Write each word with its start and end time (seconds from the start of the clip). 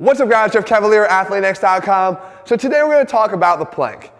What's 0.00 0.18
up 0.18 0.30
guys, 0.30 0.54
Jeff 0.54 0.64
Cavaliere, 0.64 1.06
AthleanX.com. 1.08 2.16
So 2.46 2.56
today 2.56 2.82
we're 2.82 2.92
gonna 2.92 3.04
talk 3.04 3.32
about 3.32 3.58
the 3.58 3.66
plank. 3.66 4.12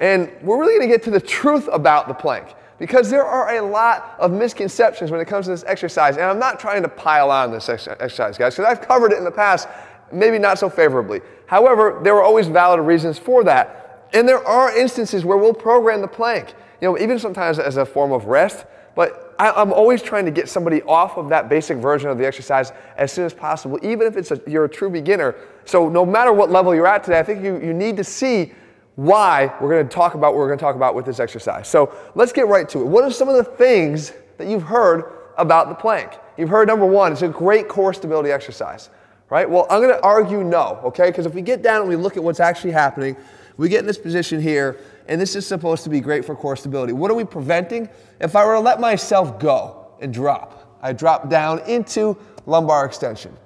And 0.00 0.32
we're 0.42 0.58
really 0.58 0.80
gonna 0.80 0.90
get 0.90 1.04
to 1.04 1.12
the 1.12 1.20
truth 1.20 1.68
about 1.70 2.08
the 2.08 2.12
plank 2.14 2.56
because 2.80 3.08
there 3.08 3.24
are 3.24 3.56
a 3.56 3.62
lot 3.62 4.16
of 4.18 4.32
misconceptions 4.32 5.12
when 5.12 5.20
it 5.20 5.26
comes 5.26 5.46
to 5.46 5.52
this 5.52 5.62
exercise. 5.68 6.16
And 6.16 6.24
I'm 6.24 6.40
not 6.40 6.58
trying 6.58 6.82
to 6.82 6.88
pile 6.88 7.30
on 7.30 7.52
this 7.52 7.68
exercise, 7.68 8.36
guys, 8.36 8.56
because 8.56 8.68
I've 8.68 8.80
covered 8.80 9.12
it 9.12 9.18
in 9.18 9.22
the 9.22 9.30
past, 9.30 9.68
maybe 10.10 10.40
not 10.40 10.58
so 10.58 10.68
favorably. 10.68 11.20
However, 11.46 12.00
there 12.02 12.16
are 12.16 12.22
always 12.24 12.48
valid 12.48 12.80
reasons 12.80 13.16
for 13.16 13.44
that. 13.44 14.08
And 14.14 14.28
there 14.28 14.44
are 14.44 14.76
instances 14.76 15.24
where 15.24 15.38
we'll 15.38 15.54
program 15.54 16.00
the 16.00 16.08
plank, 16.08 16.52
you 16.80 16.88
know, 16.88 16.98
even 16.98 17.16
sometimes 17.16 17.60
as 17.60 17.76
a 17.76 17.86
form 17.86 18.10
of 18.10 18.24
rest, 18.24 18.66
but 18.98 19.32
I, 19.38 19.62
am 19.62 19.72
always 19.72 20.02
trying 20.02 20.24
to 20.24 20.32
get 20.32 20.48
somebody 20.48 20.82
off 20.82 21.18
of 21.18 21.28
that 21.28 21.48
basic 21.48 21.76
version 21.78 22.10
of 22.10 22.18
the 22.18 22.26
exercise 22.26 22.72
as 22.96 23.12
soon 23.12 23.26
as 23.26 23.32
possible, 23.32 23.78
even 23.80 24.08
if 24.08 24.16
it's 24.16 24.32
a, 24.32 24.40
you're 24.44 24.64
a 24.64 24.68
true 24.68 24.90
beginner. 24.90 25.36
So 25.66 25.88
no 25.88 26.04
matter 26.04 26.32
what 26.32 26.50
level 26.50 26.74
you're 26.74 26.88
at 26.88 27.04
today, 27.04 27.20
I 27.20 27.22
think 27.22 27.44
you, 27.44 27.60
you 27.60 27.72
need 27.72 27.96
to 27.98 28.02
see 28.02 28.52
why 28.96 29.54
we're 29.60 29.70
going 29.70 29.88
to 29.88 29.94
talk 29.94 30.14
about 30.14 30.32
what 30.32 30.40
we're 30.40 30.48
going 30.48 30.58
to 30.58 30.64
talk 30.64 30.74
about 30.74 30.96
with 30.96 31.06
this 31.06 31.20
exercise. 31.20 31.68
So 31.68 31.94
let's 32.16 32.32
get 32.32 32.48
right 32.48 32.68
to 32.70 32.80
it. 32.80 32.86
What 32.86 33.04
are 33.04 33.10
some 33.12 33.28
of 33.28 33.36
the 33.36 33.44
things 33.44 34.14
that 34.36 34.48
you've 34.48 34.64
heard 34.64 35.12
about 35.36 35.68
the 35.68 35.76
plank? 35.76 36.14
You've 36.36 36.48
heard 36.48 36.66
number 36.66 36.84
one, 36.84 37.12
it's 37.12 37.22
a 37.22 37.28
great 37.28 37.68
core 37.68 37.94
stability 37.94 38.32
exercise, 38.32 38.90
right? 39.30 39.48
Well, 39.48 39.66
I'm 39.70 39.80
going 39.80 39.94
to 39.94 40.02
argue 40.02 40.42
no, 40.42 40.80
okay? 40.84 41.10
Because 41.10 41.26
if 41.26 41.34
we 41.34 41.42
get 41.42 41.62
down 41.62 41.80
and 41.80 41.88
we 41.88 41.96
look 41.96 42.16
at 42.16 42.22
what's 42.22 42.40
actually 42.40 42.72
happening, 42.72 43.16
we 43.56 43.68
get 43.68 43.80
in 43.80 43.86
this 43.86 43.98
position 43.98 44.40
here, 44.40 44.78
and 45.08 45.20
this 45.20 45.34
is 45.36 45.46
supposed 45.46 45.84
to 45.84 45.90
be 45.90 46.00
great 46.00 46.24
for 46.24 46.34
core 46.34 46.56
stability. 46.56 46.92
What 46.92 47.10
are 47.10 47.14
we 47.14 47.24
preventing? 47.24 47.88
If 48.20 48.36
I 48.36 48.44
were 48.44 48.54
to 48.54 48.60
let 48.60 48.80
myself 48.80 49.38
go 49.38 49.88
and 50.00 50.14
drop, 50.14 50.78
I 50.80 50.92
drop 50.92 51.28
down 51.28 51.60
into 51.60 52.16
lumbar 52.46 52.86
extension, 52.86 53.36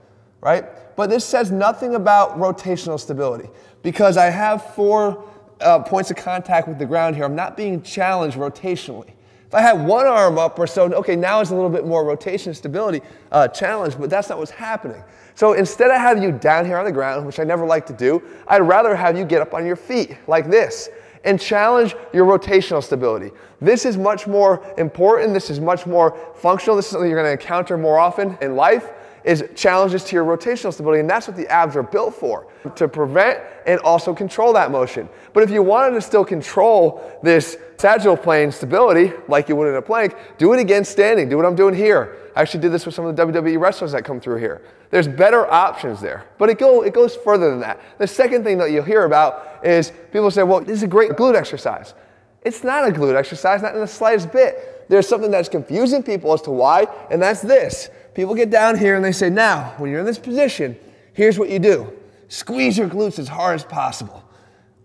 right? 0.41 0.65
But 0.97 1.09
this 1.09 1.25
says 1.25 1.51
nothing 1.51 1.95
about 1.95 2.39
rotational 2.39 3.01
stability 3.01 3.49
because 3.83 4.17
I 4.17 4.27
have 4.27 4.75
four 4.75 5.25
uh, 5.61 5.81
points 5.81 6.11
of 6.11 6.17
contact 6.17 6.69
with 6.69 6.79
the 6.79 6.87
ground 6.87 7.17
here. 7.17 7.25
I'm 7.25 7.35
not 7.35 7.57
being 7.57 7.83
challenged 7.83 8.37
rotationally. 8.37 9.13
If 9.53 9.57
I 9.57 9.61
had 9.61 9.85
one 9.87 10.07
arm 10.07 10.39
up 10.39 10.59
or 10.59 10.67
so, 10.67 10.91
okay, 10.95 11.15
now 11.15 11.43
it's 11.43 11.51
a 11.51 11.55
little 11.55 11.69
bit 11.69 11.87
more 11.87 12.07
rotation 12.07 12.55
stability 12.55 13.03
uh, 13.31 13.49
challenge, 13.49 13.99
but 13.99 14.09
that's 14.09 14.31
not 14.31 14.39
what's 14.39 14.51
happening. 14.51 15.05
So 15.35 15.53
instead 15.53 15.91
of 15.91 15.99
having 15.99 16.23
you 16.23 16.33
down 16.33 16.65
here 16.65 16.79
on 16.79 16.87
the 16.87 16.91
ground, 16.91 17.27
which 17.27 17.39
I 17.39 17.45
never 17.45 17.67
like 17.67 17.85
to 17.89 17.93
do, 17.93 18.23
I'd 18.49 18.63
rather 18.63 18.97
have 18.97 19.15
you 19.15 19.27
get 19.27 19.43
up 19.43 19.53
on 19.53 19.67
your 19.67 19.77
feet 19.77 20.17
like 20.27 20.49
this 20.49 20.89
and 21.25 21.39
challenge 21.39 21.95
your 22.15 22.25
rotational 22.25 22.83
stability. 22.83 23.31
This 23.61 23.85
is 23.85 23.99
much 23.99 24.27
more 24.27 24.65
important. 24.79 25.35
This 25.35 25.51
is 25.51 25.61
much 25.61 25.87
more 25.87 26.17
functional. 26.35 26.75
This 26.75 26.87
is 26.87 26.93
something 26.93 27.11
you're 27.11 27.23
going 27.23 27.37
to 27.37 27.43
encounter 27.43 27.77
more 27.77 27.99
often 27.99 28.39
in 28.41 28.57
life 28.57 28.89
is 29.25 29.45
challenges 29.55 30.05
to 30.05 30.17
your 30.17 30.25
rotational 30.25 30.73
stability, 30.73 31.01
and 31.01 31.09
that's 31.09 31.29
what 31.29 31.37
the 31.37 31.49
abs 31.49 31.77
are 31.77 31.83
built 31.83 32.15
for, 32.15 32.47
to 32.75 32.89
prevent 32.89 33.41
and 33.67 33.81
also 33.81 34.15
control 34.15 34.53
that 34.53 34.71
motion. 34.71 35.09
But 35.33 35.43
if 35.43 35.51
you 35.51 35.63
wanted 35.63 35.95
to 35.95 36.01
still 36.01 36.25
control 36.25 37.19
this 37.23 37.57
sagittal 37.77 38.17
plane 38.17 38.53
stability, 38.53 39.13
like 39.29 39.49
you 39.49 39.57
would 39.57 39.69
in 39.69 39.75
a 39.75 39.83
plank, 39.83 40.15
do 40.39 40.53
it 40.53 40.61
again 40.61 40.85
standing. 40.85 41.29
Do 41.29 41.37
what 41.37 41.47
I'm 41.47 41.57
doing 41.57 41.75
here. 41.75 42.17
I 42.35 42.41
actually 42.41 42.61
did 42.61 42.73
this 42.73 42.87
with 42.87 42.95
some 42.95 43.05
of 43.05 43.17
the 43.17 43.27
WWE 43.27 43.61
wrestlers 43.61 43.93
that 43.93 44.05
come 44.05 44.21
through 44.21 44.39
here. 44.39 44.63
There's 44.91 45.09
better 45.09 45.51
options 45.51 46.01
there, 46.01 46.27
but 46.39 46.51
it, 46.51 46.59
go, 46.59 46.83
it 46.83 46.95
goes 46.95 47.17
further 47.17 47.51
than 47.51 47.61
that. 47.61 47.81
The 47.99 48.07
second 48.07 48.45
thing 48.45 48.59
that 48.59 48.71
you'll 48.71 48.85
hear 48.85 49.05
about 49.05 49.65
is 49.65 49.93
people 50.13 50.31
say, 50.31 50.43
well, 50.43 50.61
this 50.61 50.79
is 50.79 50.83
a 50.83 50.89
great 50.89 51.13
glute 51.13 51.35
exercise. 51.35 51.95
It's 52.43 52.65
not 52.65 52.89
a 52.89 52.93
glute 52.93 53.15
exercise, 53.15 53.63
not 53.63 53.75
in 53.75 53.81
the 53.81 53.87
slightest 53.87 54.33
bit. 54.33 54.72
There's 54.93 55.09
something 55.09 55.31
that's 55.31 55.49
confusing 55.49 56.03
people 56.03 56.35
as 56.35 56.43
to 56.43 56.51
why, 56.51 56.87
and 57.11 57.23
that's 57.23 57.41
this. 57.41 57.89
People 58.13 58.35
get 58.35 58.51
down 58.51 58.77
here 58.77 58.95
and 58.95 59.03
they 59.03 59.11
say, 59.11 59.31
now, 59.31 59.73
when 59.79 59.91
you're 59.91 60.01
in 60.01 60.05
this 60.05 60.19
position, 60.19 60.77
here's 61.15 61.39
what 61.39 61.49
you 61.49 61.59
do. 61.59 61.91
Squeeze 62.29 62.77
your 62.77 62.91
glutes 62.91 63.19
as 63.19 63.27
hard 63.27 63.55
as 63.55 63.65
possible. 63.65 64.23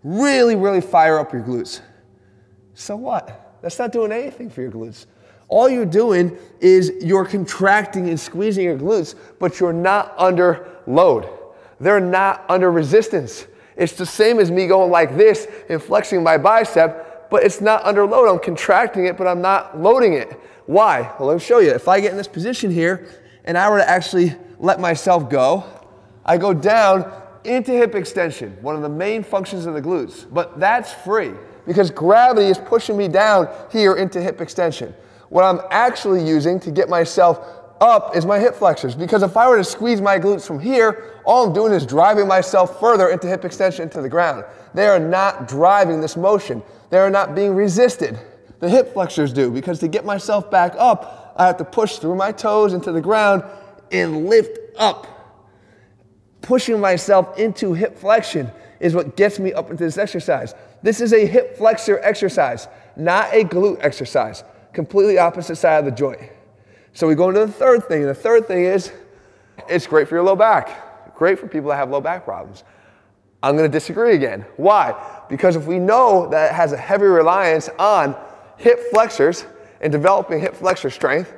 Really, 0.02 0.56
really 0.56 0.80
fire 0.80 1.18
up 1.18 1.30
your 1.34 1.42
glutes. 1.42 1.82
So 2.72 2.96
what? 2.96 3.58
That's 3.60 3.78
not 3.78 3.92
doing 3.92 4.10
anything 4.10 4.48
for 4.48 4.62
your 4.62 4.70
glutes. 4.70 5.04
All 5.48 5.68
you're 5.68 5.84
doing 5.84 6.38
is 6.58 6.90
you're 7.02 7.26
contracting 7.26 8.08
and 8.08 8.18
squeezing 8.18 8.64
your 8.64 8.78
glutes, 8.78 9.14
but 9.38 9.60
you're 9.60 9.74
not 9.74 10.14
under 10.16 10.70
load. 10.86 11.28
They're 11.80 12.00
not 12.00 12.46
under 12.48 12.72
resistance. 12.72 13.46
It's 13.76 13.92
the 13.92 14.06
same 14.06 14.38
as 14.40 14.50
me 14.50 14.68
going 14.68 14.90
like 14.90 15.18
this 15.18 15.48
and 15.68 15.82
flexing 15.82 16.22
my 16.22 16.38
bicep, 16.38 17.07
but 17.30 17.44
it's 17.44 17.60
not 17.60 17.84
under 17.84 18.06
load. 18.06 18.28
I'm 18.28 18.38
contracting 18.38 19.06
it, 19.06 19.16
but 19.16 19.26
I'm 19.26 19.40
not 19.40 19.78
loading 19.78 20.14
it. 20.14 20.32
Why? 20.66 21.12
Well, 21.18 21.28
let 21.28 21.34
me 21.34 21.40
show 21.40 21.58
you. 21.58 21.70
If 21.70 21.88
I 21.88 22.00
get 22.00 22.10
in 22.10 22.16
this 22.16 22.28
position 22.28 22.70
here 22.70 23.08
and 23.44 23.56
I 23.56 23.70
were 23.70 23.78
to 23.78 23.88
actually 23.88 24.34
let 24.58 24.80
myself 24.80 25.30
go, 25.30 25.64
I 26.24 26.36
go 26.36 26.52
down 26.52 27.10
into 27.44 27.72
hip 27.72 27.94
extension, 27.94 28.56
one 28.60 28.76
of 28.76 28.82
the 28.82 28.88
main 28.88 29.22
functions 29.22 29.66
of 29.66 29.74
the 29.74 29.80
glutes. 29.80 30.26
But 30.30 30.60
that's 30.60 30.92
free 30.92 31.32
because 31.66 31.90
gravity 31.90 32.48
is 32.48 32.58
pushing 32.58 32.96
me 32.96 33.08
down 33.08 33.48
here 33.70 33.96
into 33.96 34.20
hip 34.20 34.40
extension. 34.40 34.94
What 35.28 35.44
I'm 35.44 35.60
actually 35.70 36.26
using 36.26 36.58
to 36.60 36.70
get 36.70 36.88
myself 36.88 37.57
up 37.80 38.16
is 38.16 38.26
my 38.26 38.38
hip 38.38 38.54
flexors 38.54 38.94
because 38.94 39.22
if 39.22 39.36
I 39.36 39.48
were 39.48 39.56
to 39.56 39.64
squeeze 39.64 40.00
my 40.00 40.18
glutes 40.18 40.46
from 40.46 40.58
here, 40.60 41.14
all 41.24 41.46
I'm 41.46 41.52
doing 41.52 41.72
is 41.72 41.86
driving 41.86 42.26
myself 42.26 42.80
further 42.80 43.08
into 43.08 43.26
hip 43.26 43.44
extension 43.44 43.84
into 43.84 44.02
the 44.02 44.08
ground. 44.08 44.44
They 44.74 44.86
are 44.86 44.98
not 44.98 45.48
driving 45.48 46.00
this 46.00 46.16
motion. 46.16 46.62
They 46.90 46.98
are 46.98 47.10
not 47.10 47.34
being 47.34 47.54
resisted 47.54 48.18
the 48.60 48.68
hip 48.68 48.92
flexors 48.92 49.32
do 49.32 49.50
because 49.50 49.78
to 49.80 49.88
get 49.88 50.04
myself 50.04 50.50
back 50.50 50.74
up, 50.78 51.34
I 51.36 51.46
have 51.46 51.56
to 51.58 51.64
push 51.64 51.98
through 51.98 52.16
my 52.16 52.32
toes 52.32 52.72
into 52.72 52.92
the 52.92 53.00
ground 53.00 53.44
and 53.92 54.26
lift 54.26 54.58
up. 54.76 55.06
Pushing 56.42 56.80
myself 56.80 57.38
into 57.38 57.72
hip 57.72 57.98
flexion 57.98 58.50
is 58.80 58.94
what 58.94 59.16
gets 59.16 59.38
me 59.38 59.52
up 59.52 59.70
into 59.70 59.84
this 59.84 59.98
exercise. 59.98 60.54
This 60.82 61.00
is 61.00 61.12
a 61.12 61.26
hip 61.26 61.56
flexor 61.56 61.98
exercise, 62.00 62.68
not 62.96 63.32
a 63.32 63.44
glute 63.44 63.78
exercise. 63.80 64.44
Completely 64.72 65.18
opposite 65.18 65.56
side 65.56 65.78
of 65.78 65.84
the 65.84 65.90
joint. 65.90 66.20
So 66.98 67.06
we 67.06 67.14
go 67.14 67.28
into 67.28 67.46
the 67.46 67.52
third 67.52 67.84
thing. 67.84 68.00
And 68.00 68.10
the 68.10 68.14
third 68.14 68.48
thing 68.48 68.64
is 68.64 68.90
it's 69.68 69.86
great 69.86 70.08
for 70.08 70.16
your 70.16 70.24
low 70.24 70.34
back. 70.34 71.14
Great 71.14 71.38
for 71.38 71.46
people 71.46 71.70
that 71.70 71.76
have 71.76 71.90
low 71.90 72.00
back 72.00 72.24
problems. 72.24 72.64
I'm 73.40 73.56
going 73.56 73.70
to 73.70 73.72
disagree 73.72 74.16
again. 74.16 74.44
Why? 74.56 75.22
Because 75.28 75.54
if 75.54 75.64
we 75.64 75.78
know 75.78 76.28
that 76.30 76.50
it 76.50 76.54
has 76.56 76.72
a 76.72 76.76
heavy 76.76 77.04
reliance 77.04 77.68
on 77.78 78.16
hip 78.56 78.80
flexors 78.90 79.46
and 79.80 79.92
developing 79.92 80.40
hip 80.40 80.56
flexor 80.56 80.90
strength, 80.90 81.32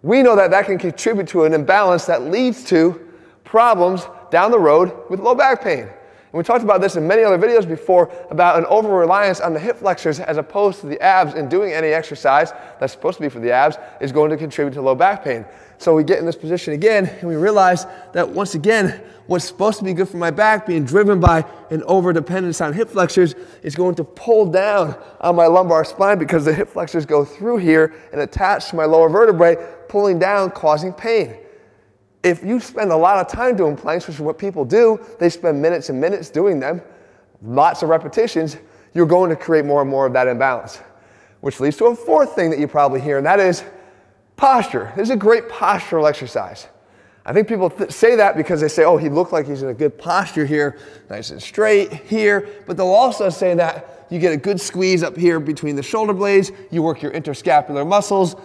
we 0.00 0.22
know 0.22 0.34
that 0.34 0.50
that 0.50 0.64
can 0.64 0.78
contribute 0.78 1.28
to 1.28 1.44
an 1.44 1.52
imbalance 1.52 2.06
that 2.06 2.22
leads 2.22 2.64
to 2.64 2.98
problems 3.44 4.06
down 4.30 4.50
the 4.50 4.58
road 4.58 5.10
with 5.10 5.20
low 5.20 5.34
back 5.34 5.62
pain. 5.62 5.90
And 6.32 6.38
we 6.38 6.42
talked 6.42 6.64
about 6.64 6.80
this 6.80 6.96
in 6.96 7.06
many 7.06 7.22
other 7.22 7.38
videos 7.38 7.68
before 7.68 8.12
about 8.30 8.58
an 8.58 8.66
over 8.66 8.88
reliance 8.88 9.40
on 9.40 9.54
the 9.54 9.60
hip 9.60 9.76
flexors 9.76 10.18
as 10.18 10.38
opposed 10.38 10.80
to 10.80 10.86
the 10.86 11.00
abs 11.00 11.34
and 11.34 11.48
doing 11.48 11.72
any 11.72 11.88
exercise 11.88 12.52
that's 12.80 12.92
supposed 12.92 13.18
to 13.18 13.22
be 13.22 13.28
for 13.28 13.38
the 13.38 13.52
abs 13.52 13.76
is 14.00 14.10
going 14.10 14.30
to 14.30 14.36
contribute 14.36 14.74
to 14.74 14.82
low 14.82 14.94
back 14.94 15.22
pain. 15.22 15.44
So 15.78 15.94
we 15.94 16.02
get 16.02 16.18
in 16.18 16.26
this 16.26 16.36
position 16.36 16.74
again 16.74 17.06
and 17.06 17.28
we 17.28 17.36
realize 17.36 17.86
that 18.12 18.28
once 18.28 18.54
again, 18.54 19.00
what's 19.26 19.44
supposed 19.44 19.78
to 19.78 19.84
be 19.84 19.92
good 19.92 20.08
for 20.08 20.16
my 20.16 20.30
back 20.32 20.66
being 20.66 20.84
driven 20.84 21.20
by 21.20 21.44
an 21.70 21.82
over 21.84 22.12
dependence 22.12 22.60
on 22.60 22.72
hip 22.72 22.88
flexors 22.88 23.34
is 23.62 23.76
going 23.76 23.94
to 23.94 24.04
pull 24.04 24.50
down 24.50 24.96
on 25.20 25.36
my 25.36 25.46
lumbar 25.46 25.84
spine 25.84 26.18
because 26.18 26.44
the 26.44 26.52
hip 26.52 26.68
flexors 26.68 27.06
go 27.06 27.24
through 27.24 27.58
here 27.58 27.94
and 28.12 28.20
attach 28.20 28.70
to 28.70 28.76
my 28.76 28.84
lower 28.84 29.08
vertebrae, 29.08 29.56
pulling 29.88 30.18
down, 30.18 30.50
causing 30.50 30.92
pain. 30.92 31.36
If 32.26 32.42
you 32.42 32.58
spend 32.58 32.90
a 32.90 32.96
lot 32.96 33.18
of 33.18 33.28
time 33.28 33.56
doing 33.56 33.76
planks, 33.76 34.08
which 34.08 34.16
is 34.16 34.20
what 34.20 34.36
people 34.36 34.64
do, 34.64 34.98
they 35.20 35.28
spend 35.28 35.62
minutes 35.62 35.90
and 35.90 36.00
minutes 36.00 36.28
doing 36.28 36.58
them, 36.58 36.82
lots 37.40 37.82
of 37.82 37.88
repetitions, 37.88 38.56
you're 38.94 39.06
going 39.06 39.30
to 39.30 39.36
create 39.36 39.64
more 39.64 39.80
and 39.80 39.88
more 39.88 40.06
of 40.06 40.12
that 40.14 40.26
imbalance. 40.26 40.80
Which 41.40 41.60
leads 41.60 41.76
to 41.76 41.84
a 41.86 41.94
fourth 41.94 42.34
thing 42.34 42.50
that 42.50 42.58
you 42.58 42.66
probably 42.66 43.00
hear, 43.00 43.18
and 43.18 43.26
that 43.26 43.38
is 43.38 43.62
Posture. 44.36 44.92
This 44.96 45.04
is 45.04 45.10
a 45.10 45.16
great 45.16 45.48
postural 45.48 46.08
exercise. 46.08 46.66
I 47.24 47.32
think 47.32 47.48
people 47.48 47.70
th- 47.70 47.90
say 47.90 48.16
that 48.16 48.36
because 48.36 48.60
they 48.60 48.68
say, 48.68 48.84
oh, 48.84 48.96
he 48.96 49.08
looked 49.08 49.32
like 49.32 49.46
he's 49.46 49.62
in 49.62 49.70
a 49.70 49.74
good 49.74 49.96
posture 49.98 50.44
here, 50.44 50.78
nice 51.08 51.30
and 51.30 51.42
straight 51.42 51.92
here. 51.92 52.48
But 52.66 52.76
they'll 52.76 52.86
also 52.86 53.30
say 53.30 53.54
that 53.54 54.06
you 54.10 54.18
get 54.18 54.32
a 54.32 54.36
good 54.36 54.60
squeeze 54.60 55.02
up 55.02 55.16
here 55.16 55.40
between 55.40 55.74
the 55.74 55.82
shoulder 55.82 56.12
blades, 56.12 56.52
you 56.70 56.82
work 56.82 57.02
your 57.02 57.12
interscapular 57.12 57.86
muscles. 57.86 58.36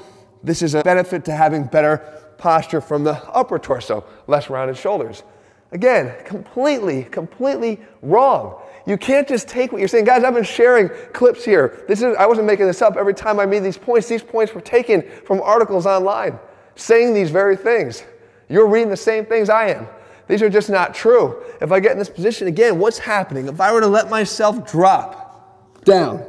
This 0.44 0.62
is 0.62 0.76
a 0.76 0.84
benefit 0.84 1.26
to 1.26 1.32
having 1.32 1.66
better 1.66 1.98
posture 2.38 2.82
from 2.82 3.04
the 3.04 3.14
upper 3.30 3.60
torso, 3.60 4.04
less 4.28 4.50
rounded 4.50 4.78
shoulders. 4.78 5.24
Again, 5.72 6.14
completely, 6.26 7.04
completely 7.04 7.80
wrong. 8.02 8.62
You 8.86 8.98
can't 8.98 9.28
just 9.28 9.48
take 9.48 9.72
what 9.72 9.80
you're 9.80 9.88
saying. 9.88 10.06
Guys, 10.06 10.24
I've 10.24 10.34
been 10.34 10.44
sharing 10.44 10.90
clips 11.14 11.46
here. 11.46 11.86
This 11.88 12.02
is 12.02 12.16
I 12.18 12.26
wasn't 12.26 12.48
making 12.48 12.68
this 12.68 12.82
up. 12.82 12.98
Every 12.98 13.14
time 13.14 13.40
I 13.40 13.46
made 13.46 13.64
these 13.64 13.78
points, 13.78 14.08
these 14.08 14.24
points 14.24 14.54
were 14.54 14.62
taken 14.62 15.04
from 15.26 15.42
articles 15.42 15.86
online 15.86 16.40
saying 16.76 17.14
these 17.14 17.30
very 17.30 17.56
things. 17.56 18.04
You're 18.50 18.68
reading 18.68 18.90
the 18.90 18.98
same 18.98 19.26
things 19.26 19.50
I 19.50 19.70
am. 19.70 19.88
These 20.28 20.42
are 20.42 20.50
just 20.50 20.70
not 20.70 20.94
true. 20.94 21.44
If 21.62 21.72
I 21.72 21.80
get 21.80 21.92
in 21.92 22.00
this 22.00 22.10
position 22.10 22.48
again, 22.48 22.80
what's 22.80 22.98
happening? 22.98 23.48
If 23.48 23.62
I 23.62 23.72
were 23.72 23.82
to 23.82 23.88
let 23.88 24.10
myself 24.10 24.70
drop 24.70 25.84
down, 25.84 26.26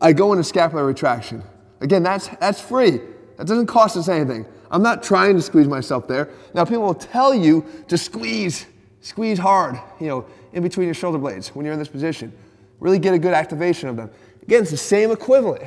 I 0.00 0.12
go 0.12 0.32
into 0.32 0.44
scapular 0.44 0.84
retraction. 0.84 1.42
Again, 1.80 2.02
that's 2.02 2.28
that's 2.40 2.60
free. 2.60 3.00
That 3.36 3.46
doesn't 3.46 3.66
cost 3.66 3.96
us 3.96 4.08
anything. 4.08 4.46
I'm 4.70 4.82
not 4.82 5.02
trying 5.02 5.36
to 5.36 5.42
squeeze 5.42 5.68
myself 5.68 6.08
there. 6.08 6.28
Now, 6.54 6.64
people 6.64 6.82
will 6.82 6.94
tell 6.94 7.34
you 7.34 7.64
to 7.88 7.96
squeeze 7.96 8.66
Squeeze 9.06 9.38
hard, 9.38 9.80
you 10.00 10.08
know, 10.08 10.26
in 10.52 10.64
between 10.64 10.86
your 10.86 10.94
shoulder 10.94 11.16
blades 11.16 11.54
when 11.54 11.64
you're 11.64 11.72
in 11.72 11.78
this 11.78 11.86
position. 11.86 12.32
Really 12.80 12.98
get 12.98 13.14
a 13.14 13.20
good 13.20 13.34
activation 13.34 13.88
of 13.88 13.96
them. 13.96 14.10
Again, 14.42 14.62
it's 14.62 14.72
the 14.72 14.76
same 14.76 15.12
equivalent. 15.12 15.62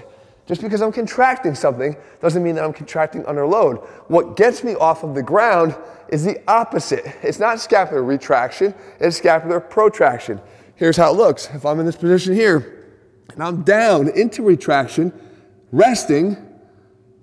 Just 0.46 0.62
because 0.62 0.82
I'm 0.82 0.92
contracting 0.92 1.56
something 1.56 1.96
doesn't 2.20 2.44
mean 2.44 2.56
that 2.56 2.66
I'm 2.66 2.74
contracting 2.74 3.26
under 3.28 3.48
load. 3.48 3.78
What 4.10 4.36
gets 4.36 4.62
me 4.62 4.76
off 4.76 5.06
of 5.06 5.16
the 5.16 5.24
ground 5.24 5.74
is 6.10 6.26
the 6.26 6.38
opposite. 6.50 7.06
It's 7.24 7.40
not 7.40 7.62
scapular 7.62 8.04
retraction, 8.04 8.76
it's 9.00 9.16
scapular 9.16 9.62
protraction. 9.62 10.42
Here's 10.76 10.98
how 10.98 11.14
it 11.14 11.16
looks. 11.16 11.48
If 11.54 11.66
I'm 11.66 11.80
in 11.80 11.86
this 11.86 11.96
position 11.96 12.34
here 12.34 12.90
and 13.30 13.42
I'm 13.42 13.64
down 13.64 14.10
into 14.10 14.44
retraction, 14.44 15.14
resting, 15.72 16.36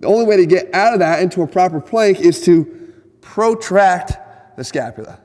the 0.00 0.06
only 0.06 0.26
way 0.26 0.37
to 0.37 0.46
get 0.46 0.72
out 0.75 0.93
of 0.93 1.00
that 1.00 1.22
into 1.22 1.43
a 1.43 1.46
proper 1.46 1.81
plank 1.81 2.20
is 2.20 2.43
to 2.43 2.93
protract 3.20 4.56
the 4.56 4.64
scapula. 4.64 5.20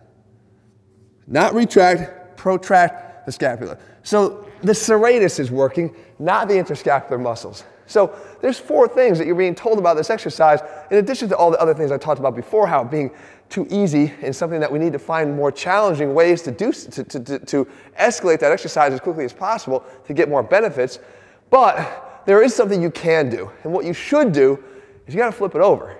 Not 1.28 1.54
retract, 1.54 2.38
protract 2.38 3.26
the 3.26 3.32
scapula. 3.32 3.78
So 4.04 4.48
the 4.62 4.74
serratus 4.74 5.40
is 5.40 5.52
working, 5.52 5.96
not 6.20 6.48
the 6.48 6.56
interscapular 6.56 7.20
muscles. 7.20 7.64
So 7.86 8.16
there's 8.42 8.58
four 8.58 8.88
things 8.88 9.18
that 9.18 9.28
you're 9.28 9.36
being 9.36 9.56
told 9.56 9.78
about 9.78 9.98
this 9.98 10.10
exercise, 10.10 10.60
in 10.90 10.98
addition 10.98 11.28
to 11.30 11.38
all 11.38 11.52
the 11.52 11.60
other 11.60 11.74
things 11.74 11.92
I 11.92 11.98
talked 11.98 12.20
about 12.20 12.36
before, 12.36 12.66
how 12.66 12.84
being 12.84 13.12
too 13.50 13.68
easy 13.70 14.14
and 14.22 14.34
something 14.34 14.62
that 14.62 14.72
we 14.72 14.80
need 14.80 14.94
to 14.94 15.00
find 15.00 15.36
more 15.36 15.52
challenging 15.52 16.14
ways 16.14 16.42
to 16.44 16.52
do 16.52 16.72
to, 16.72 17.04
to, 17.04 17.20
to, 17.20 17.40
to 17.40 17.68
escalate 18.00 18.40
that 18.40 18.52
exercise 18.52 18.94
as 18.94 19.02
quickly 19.02 19.26
as 19.26 19.34
possible 19.34 19.84
to 20.06 20.14
get 20.14 20.30
more 20.30 20.42
benefits. 20.42 21.00
But 21.50 22.11
there 22.26 22.42
is 22.42 22.54
something 22.54 22.82
you 22.82 22.92
can 22.92 23.30
do, 23.30 23.52
and 23.64 23.74
what 23.74 23.86
you 23.86 23.94
should 23.94 24.32
do 24.32 24.64
is 25.08 25.14
you 25.14 25.20
got 25.20 25.28
to 25.28 25.32
flip 25.32 25.56
it 25.56 25.62
over. 25.62 25.98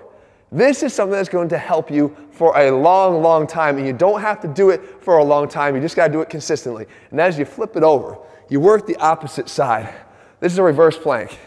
This 0.50 0.82
is 0.82 0.92
something 0.92 1.12
that's 1.12 1.30
going 1.30 1.48
to 1.48 1.58
help 1.58 1.90
you 1.90 2.14
for 2.30 2.56
a 2.58 2.70
long, 2.70 3.22
long 3.22 3.46
time, 3.46 3.78
and 3.78 3.86
you 3.86 3.94
don't 3.94 4.20
have 4.20 4.40
to 4.42 4.48
do 4.48 4.70
it 4.70 5.02
for 5.02 5.18
a 5.18 5.24
long 5.24 5.48
time. 5.48 5.74
You 5.74 5.80
just 5.80 5.96
got 5.96 6.08
to 6.08 6.12
do 6.12 6.20
it 6.20 6.28
consistently. 6.28 6.86
And 7.10 7.18
as 7.18 7.38
you 7.38 7.46
flip 7.46 7.74
it 7.74 7.82
over, 7.82 8.18
you 8.50 8.60
work 8.60 8.86
the 8.86 8.96
opposite 8.96 9.48
side. 9.48 9.94
This 10.40 10.52
is 10.52 10.58
a 10.58 10.62
reverse 10.62 10.98
plank. 10.98 11.38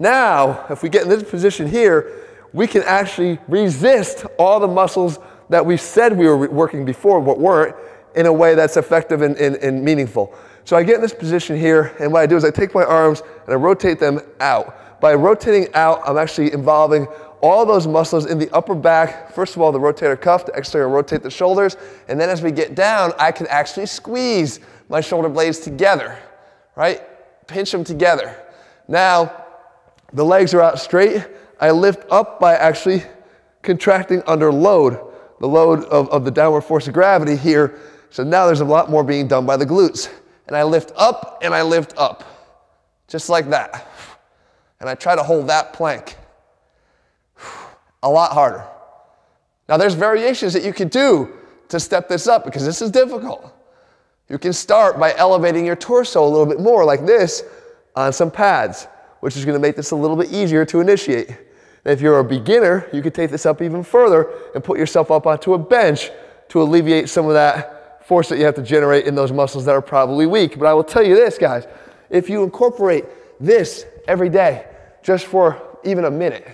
Now, 0.00 0.66
if 0.70 0.82
we 0.82 0.88
get 0.88 1.02
in 1.02 1.08
this 1.08 1.22
position 1.22 1.68
here, 1.68 2.24
we 2.52 2.66
can 2.66 2.82
actually 2.82 3.38
resist 3.46 4.26
all 4.38 4.58
the 4.58 4.68
muscles 4.68 5.18
that 5.50 5.64
we 5.64 5.76
said 5.76 6.16
we 6.16 6.26
were 6.26 6.48
working 6.48 6.84
before 6.84 7.20
but 7.20 7.38
weren't 7.38 7.76
in 8.14 8.26
a 8.26 8.32
way 8.32 8.54
that's 8.54 8.76
effective 8.76 9.22
and, 9.22 9.36
and, 9.36 9.56
and, 9.56 9.84
meaningful. 9.84 10.34
So 10.68 10.76
I 10.76 10.82
get 10.82 10.96
in 10.96 11.00
this 11.00 11.14
position 11.14 11.58
here, 11.58 11.96
and 11.98 12.12
what 12.12 12.20
I 12.20 12.26
do 12.26 12.36
is 12.36 12.44
I 12.44 12.50
take 12.50 12.74
my 12.74 12.84
arms 12.84 13.22
and 13.46 13.54
I 13.54 13.54
rotate 13.54 13.98
them 13.98 14.20
out. 14.38 15.00
By 15.00 15.14
rotating 15.14 15.72
out, 15.72 16.02
I'm 16.06 16.18
actually 16.18 16.52
involving 16.52 17.06
all 17.40 17.64
those 17.64 17.86
muscles 17.86 18.26
in 18.26 18.38
the 18.38 18.54
upper 18.54 18.74
back. 18.74 19.32
First 19.32 19.56
of 19.56 19.62
all, 19.62 19.72
the 19.72 19.78
rotator 19.78 20.20
cuff 20.20 20.44
to 20.44 20.54
actually 20.54 20.80
rotate 20.80 21.22
the 21.22 21.30
shoulders, 21.30 21.78
and 22.08 22.20
then 22.20 22.28
as 22.28 22.42
we 22.42 22.50
get 22.50 22.74
down, 22.74 23.14
I 23.18 23.32
can 23.32 23.46
actually 23.46 23.86
squeeze 23.86 24.60
my 24.90 25.00
shoulder 25.00 25.30
blades 25.30 25.58
together, 25.58 26.18
right? 26.76 27.00
Pinch 27.46 27.72
them 27.72 27.82
together. 27.82 28.36
Now, 28.88 29.46
the 30.12 30.22
legs 30.22 30.52
are 30.52 30.60
out 30.60 30.78
straight. 30.78 31.26
I 31.62 31.70
lift 31.70 32.04
up 32.10 32.38
by 32.40 32.56
actually 32.56 33.04
contracting 33.62 34.22
under 34.26 34.52
load, 34.52 35.00
the 35.40 35.48
load 35.48 35.84
of, 35.84 36.10
of 36.10 36.26
the 36.26 36.30
downward 36.30 36.60
force 36.60 36.86
of 36.88 36.92
gravity 36.92 37.36
here. 37.36 37.80
So 38.10 38.22
now 38.22 38.44
there's 38.44 38.60
a 38.60 38.66
lot 38.66 38.90
more 38.90 39.02
being 39.02 39.28
done 39.28 39.46
by 39.46 39.56
the 39.56 39.64
glutes. 39.64 40.10
And 40.48 40.56
I 40.56 40.64
lift 40.64 40.92
up 40.96 41.38
and 41.42 41.54
I 41.54 41.62
lift 41.62 41.94
up, 41.96 42.24
just 43.06 43.28
like 43.28 43.48
that. 43.50 43.86
And 44.80 44.88
I 44.88 44.94
try 44.94 45.14
to 45.14 45.22
hold 45.22 45.48
that 45.48 45.72
plank. 45.72 46.16
A 48.02 48.08
lot 48.08 48.32
harder. 48.32 48.64
Now 49.68 49.76
there's 49.76 49.94
variations 49.94 50.52
that 50.54 50.64
you 50.64 50.72
could 50.72 50.90
do 50.90 51.32
to 51.68 51.78
step 51.78 52.08
this 52.08 52.26
up 52.26 52.44
because 52.44 52.64
this 52.64 52.80
is 52.80 52.90
difficult. 52.90 53.52
You 54.28 54.38
can 54.38 54.52
start 54.52 54.98
by 54.98 55.14
elevating 55.14 55.66
your 55.66 55.76
torso 55.76 56.24
a 56.24 56.28
little 56.28 56.46
bit 56.46 56.60
more 56.60 56.84
like 56.84 57.06
this 57.06 57.42
on 57.94 58.12
some 58.12 58.30
pads 58.30 58.86
which 59.20 59.36
is 59.36 59.44
going 59.44 59.54
to 59.54 59.60
make 59.60 59.76
this 59.76 59.90
a 59.90 59.96
little 59.96 60.16
bit 60.16 60.32
easier 60.32 60.64
to 60.64 60.80
initiate. 60.80 61.28
And 61.28 61.92
if 61.92 62.00
you're 62.00 62.18
a 62.18 62.24
beginner, 62.24 62.88
you 62.92 63.02
could 63.02 63.14
take 63.14 63.30
this 63.30 63.46
up 63.46 63.62
even 63.62 63.82
further 63.82 64.30
and 64.54 64.62
put 64.62 64.78
yourself 64.78 65.10
up 65.10 65.26
onto 65.26 65.54
a 65.54 65.58
bench 65.58 66.10
to 66.48 66.62
alleviate 66.62 67.08
some 67.08 67.26
of 67.26 67.34
that 67.34 67.77
force 68.08 68.28
that 68.30 68.38
you 68.38 68.44
have 68.44 68.56
to 68.56 68.62
generate 68.62 69.06
in 69.06 69.14
those 69.14 69.30
muscles 69.30 69.64
that 69.66 69.74
are 69.76 69.82
probably 69.82 70.26
weak. 70.26 70.58
But 70.58 70.66
I 70.66 70.74
will 70.74 70.82
tell 70.82 71.06
you 71.06 71.14
this, 71.14 71.38
guys, 71.38 71.66
if 72.10 72.28
you 72.28 72.42
incorporate 72.42 73.04
this 73.38 73.86
every 74.08 74.28
day, 74.28 74.66
just 75.02 75.26
for 75.26 75.62
even 75.84 76.06
a 76.06 76.10
minute, 76.10 76.46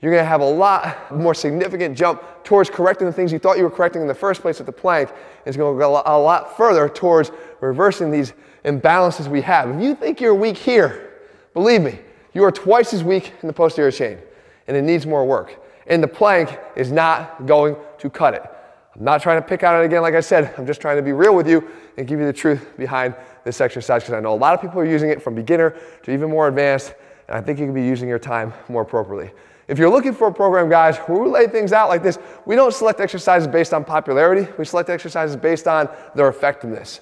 you're 0.00 0.12
to 0.12 0.24
have 0.24 0.40
a 0.40 0.48
lot 0.48 1.16
more 1.16 1.34
significant 1.34 1.96
jump 1.96 2.22
towards 2.44 2.68
correcting 2.68 3.06
the 3.06 3.12
things 3.12 3.32
you 3.32 3.38
thought 3.38 3.56
you 3.56 3.64
were 3.64 3.70
correcting 3.70 4.02
in 4.02 4.08
the 4.08 4.14
first 4.14 4.42
place 4.42 4.60
at 4.60 4.66
the 4.66 4.72
plank. 4.72 5.10
It's 5.46 5.56
to 5.56 5.58
go 5.58 6.02
a 6.04 6.18
lot 6.18 6.56
further 6.56 6.88
towards 6.88 7.32
reversing 7.60 8.10
these 8.10 8.32
imbalances 8.64 9.28
we 9.28 9.40
have. 9.42 9.70
If 9.70 9.82
you 9.82 9.94
think 9.94 10.20
you're 10.20 10.34
weak 10.34 10.58
here, 10.58 11.12
Believe 11.54 11.82
me, 11.82 11.98
you 12.32 12.44
are 12.44 12.52
twice 12.52 12.94
as 12.94 13.04
weak 13.04 13.34
in 13.42 13.46
the 13.46 13.52
posterior 13.52 13.90
chain, 13.90 14.18
and 14.66 14.76
it 14.76 14.82
needs 14.82 15.06
more 15.06 15.26
work. 15.26 15.58
And 15.86 16.02
the 16.02 16.08
plank 16.08 16.58
is 16.76 16.90
not 16.90 17.46
going 17.46 17.76
to 17.98 18.08
cut 18.08 18.34
it. 18.34 18.42
I'm 18.96 19.04
not 19.04 19.22
trying 19.22 19.40
to 19.40 19.46
pick 19.46 19.62
on 19.64 19.80
it 19.80 19.84
again, 19.84 20.02
like 20.02 20.14
I 20.14 20.20
said. 20.20 20.54
I'm 20.58 20.66
just 20.66 20.80
trying 20.80 20.96
to 20.96 21.02
be 21.02 21.12
real 21.12 21.34
with 21.34 21.48
you 21.48 21.68
and 21.96 22.06
give 22.06 22.20
you 22.20 22.26
the 22.26 22.32
truth 22.32 22.76
behind 22.76 23.14
this 23.44 23.60
exercise 23.60 24.02
because 24.02 24.14
I 24.14 24.20
know 24.20 24.34
a 24.34 24.36
lot 24.36 24.54
of 24.54 24.60
people 24.60 24.80
are 24.80 24.86
using 24.86 25.10
it 25.10 25.22
from 25.22 25.34
beginner 25.34 25.76
to 26.02 26.12
even 26.12 26.30
more 26.30 26.46
advanced, 26.48 26.94
and 27.28 27.36
I 27.36 27.40
think 27.40 27.58
you 27.58 27.64
can 27.64 27.74
be 27.74 27.84
using 27.84 28.08
your 28.08 28.18
time 28.18 28.52
more 28.68 28.82
appropriately. 28.82 29.32
If 29.68 29.78
you're 29.78 29.88
looking 29.88 30.12
for 30.12 30.28
a 30.28 30.34
program, 30.34 30.68
guys, 30.68 30.98
where 30.98 31.18
we 31.18 31.30
lay 31.30 31.46
things 31.46 31.72
out 31.72 31.88
like 31.88 32.02
this, 32.02 32.18
we 32.44 32.54
don't 32.54 32.74
select 32.74 33.00
exercises 33.00 33.48
based 33.48 33.72
on 33.72 33.84
popularity. 33.84 34.50
We 34.58 34.66
select 34.66 34.90
exercises 34.90 35.36
based 35.36 35.66
on 35.66 35.88
their 36.14 36.28
effectiveness. 36.28 37.00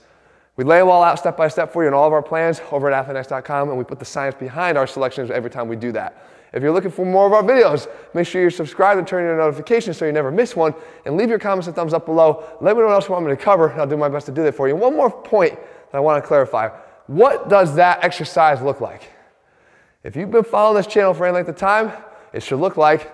We 0.57 0.65
lay 0.65 0.79
them 0.79 0.89
all 0.89 1.03
out 1.03 1.19
step 1.19 1.37
by 1.37 1.49
step 1.49 1.73
for 1.73 1.83
you 1.83 1.89
in 1.89 1.95
all 1.95 2.07
of 2.07 2.13
our 2.13 2.23
plans 2.23 2.61
over 2.71 2.91
at 2.91 3.07
athleanx.com, 3.07 3.71
and 3.71 3.79
we 3.79 3.83
put 3.83 3.99
the 3.99 4.05
science 4.05 4.37
behind 4.39 4.79
our 4.79 4.87
selections 4.87 5.31
every 5.31 5.51
time 5.51 5.67
we 5.67 5.75
do 5.75 5.91
that. 5.93 6.25
If 6.52 6.62
you're 6.62 6.73
looking 6.73 6.91
for 6.91 7.05
more 7.05 7.26
of 7.26 7.32
our 7.32 7.43
videos, 7.43 7.88
make 8.12 8.26
sure 8.26 8.41
you're 8.41 8.50
subscribed 8.50 8.99
and 8.99 9.06
turn 9.06 9.23
on 9.23 9.29
your 9.29 9.37
notifications 9.37 9.97
so 9.97 10.05
you 10.05 10.12
never 10.12 10.32
miss 10.32 10.56
one. 10.56 10.75
And 11.05 11.17
leave 11.17 11.29
your 11.29 11.38
comments 11.38 11.69
and 11.69 11.76
thumbs 11.76 11.94
up 11.94 12.06
below. 12.06 12.44
Let 12.61 12.76
me 12.76 12.82
know 12.82 12.88
what 12.88 12.94
else 12.94 13.08
you 13.08 13.12
want 13.12 13.26
me 13.26 13.31
to 13.31 13.37
cover, 13.37 13.69
and 13.69 13.81
I'll 13.81 13.87
do 13.87 13.97
my 13.97 14.08
best 14.08 14.26
to 14.26 14.32
do 14.32 14.43
that 14.43 14.55
for 14.55 14.67
you. 14.69 14.75
One 14.75 14.97
more 14.97 15.11
point 15.11 15.55
that 15.55 15.99
I 15.99 16.00
want 16.00 16.23
to 16.23 16.26
clarify. 16.26 16.69
What 17.06 17.49
does 17.49 17.76
that 17.76 18.05
exercise 18.05 18.62
look 18.62 18.81
like? 18.81 19.11
If 20.02 20.17
you've 20.17 20.31
been 20.31 20.44
following 20.44 20.76
this 20.76 20.87
channel 20.87 21.14
for 21.14 21.26
any 21.26 21.35
length 21.35 21.49
of 21.49 21.56
time, 21.56 21.93
it 22.32 22.43
should 22.43 22.58
look 22.58 22.76
like 22.76 23.12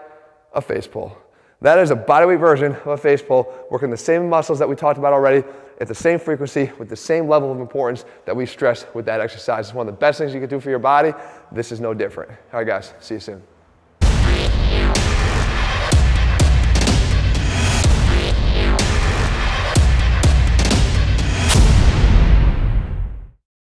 a 0.54 0.60
face 0.60 0.86
pull. 0.86 1.16
That 1.62 1.78
is 1.78 1.90
a 1.90 1.96
bodyweight 1.96 2.38
version 2.38 2.74
of 2.74 2.86
a 2.86 2.96
face 2.96 3.22
pull, 3.22 3.52
working 3.70 3.90
the 3.90 3.96
same 3.96 4.28
muscles 4.28 4.58
that 4.58 4.68
we 4.68 4.76
talked 4.76 4.98
about 4.98 5.12
already 5.12 5.42
at 5.80 5.88
the 5.88 5.94
same 5.94 6.18
frequency 6.18 6.70
with 6.78 6.88
the 6.88 6.96
same 6.96 7.28
level 7.28 7.50
of 7.52 7.60
importance 7.60 8.04
that 8.24 8.36
we 8.36 8.46
stress 8.46 8.86
with 8.94 9.06
that 9.06 9.20
exercise. 9.20 9.68
It's 9.68 9.74
one 9.74 9.88
of 9.88 9.94
the 9.94 9.98
best 9.98 10.18
things 10.18 10.34
you 10.34 10.40
can 10.40 10.48
do 10.48 10.60
for 10.60 10.70
your 10.70 10.78
body. 10.78 11.12
This 11.52 11.72
is 11.72 11.80
no 11.80 11.94
different. 11.94 12.30
All 12.52 12.60
right, 12.60 12.66
guys, 12.66 12.92
see 13.00 13.14
you 13.14 13.20
soon. 13.20 13.42